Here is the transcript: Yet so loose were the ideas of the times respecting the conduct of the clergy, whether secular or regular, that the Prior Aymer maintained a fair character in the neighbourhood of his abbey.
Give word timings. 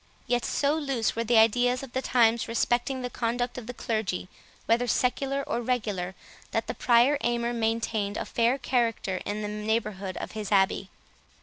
Yet 0.25 0.43
so 0.43 0.73
loose 0.73 1.15
were 1.15 1.23
the 1.23 1.37
ideas 1.37 1.83
of 1.83 1.93
the 1.93 2.01
times 2.01 2.47
respecting 2.47 3.03
the 3.03 3.09
conduct 3.11 3.55
of 3.59 3.67
the 3.67 3.73
clergy, 3.75 4.29
whether 4.65 4.87
secular 4.87 5.43
or 5.45 5.61
regular, 5.61 6.15
that 6.49 6.65
the 6.65 6.73
Prior 6.73 7.19
Aymer 7.21 7.53
maintained 7.53 8.17
a 8.17 8.25
fair 8.25 8.57
character 8.57 9.21
in 9.25 9.43
the 9.43 9.47
neighbourhood 9.47 10.17
of 10.17 10.31
his 10.31 10.51
abbey. 10.51 10.89